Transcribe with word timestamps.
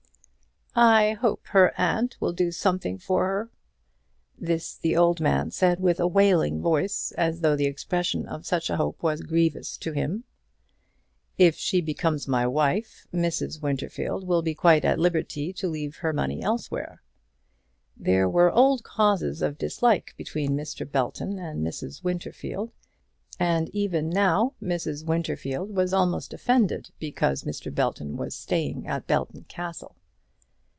"I 0.73 1.11
hope 1.15 1.47
her 1.47 1.73
aunt 1.77 2.15
will 2.21 2.31
do 2.31 2.49
something 2.49 2.97
for 2.97 3.25
her." 3.25 3.49
This 4.39 4.73
the 4.77 4.95
old 4.95 5.19
man 5.19 5.51
said 5.51 5.79
in 5.81 5.95
a 5.99 6.07
wailing 6.07 6.61
voice, 6.61 7.11
as 7.17 7.41
though 7.41 7.57
the 7.57 7.65
expression 7.65 8.25
of 8.25 8.45
such 8.45 8.69
a 8.69 8.77
hope 8.77 9.03
was 9.03 9.19
grievous 9.19 9.75
to 9.79 9.91
him. 9.91 10.23
"If 11.37 11.57
she 11.57 11.81
becomes 11.81 12.25
my 12.25 12.47
wife, 12.47 13.05
Mrs. 13.13 13.61
Winterfield 13.61 14.25
will 14.25 14.41
be 14.41 14.55
quite 14.55 14.85
at 14.85 14.97
liberty 14.97 15.51
to 15.51 15.67
leave 15.67 15.97
her 15.97 16.13
money 16.13 16.41
elsewhere." 16.41 17.01
There 17.97 18.29
were 18.29 18.49
old 18.49 18.81
causes 18.81 19.41
of 19.41 19.57
dislike 19.57 20.13
between 20.15 20.55
Mr. 20.55 20.89
Belton 20.89 21.37
and 21.37 21.67
Mrs. 21.67 22.01
Winterfield, 22.01 22.71
and 23.37 23.67
even 23.75 24.09
now 24.09 24.53
Mrs. 24.63 25.05
Winterfield 25.05 25.75
was 25.75 25.93
almost 25.93 26.33
offended 26.33 26.91
because 26.97 27.43
Mr. 27.43 27.75
Belton 27.75 28.15
was 28.15 28.33
staying 28.33 28.87
at 28.87 29.05
Belton 29.05 29.43
Castle. 29.49 29.97